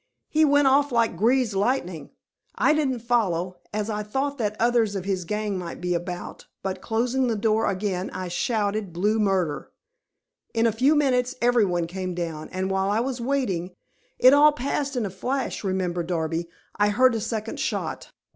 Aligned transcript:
"He 0.29 0.43
went 0.45 0.67
off 0.67 0.91
like 0.91 1.15
greased 1.15 1.53
lightning. 1.53 2.09
I 2.55 2.73
didn't 2.73 3.01
follow, 3.01 3.57
as 3.71 3.87
I 3.87 4.01
thought 4.01 4.39
that 4.39 4.55
others 4.59 4.95
of 4.95 5.05
his 5.05 5.25
gang 5.25 5.59
might 5.59 5.79
be 5.79 5.93
about, 5.93 6.47
but 6.63 6.81
closing 6.81 7.27
the 7.27 7.35
door 7.35 7.67
again 7.69 8.09
I 8.09 8.27
shouted 8.27 8.93
blue 8.93 9.19
murder. 9.19 9.69
In 10.55 10.65
a 10.65 10.71
few 10.71 10.95
minutes 10.95 11.35
everyone 11.39 11.85
came 11.85 12.15
down, 12.15 12.49
and 12.49 12.71
while 12.71 12.89
I 12.89 12.99
was 12.99 13.21
waiting 13.21 13.75
it 14.17 14.33
all 14.33 14.53
passed 14.53 14.95
in 14.95 15.05
a 15.05 15.11
flash, 15.11 15.63
remember, 15.63 16.01
Darby 16.01 16.49
I 16.77 16.89
heard 16.89 17.13
a 17.13 17.19
second 17.21 17.59
shot. 17.59 18.11